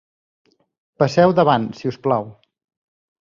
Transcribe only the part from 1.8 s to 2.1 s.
si us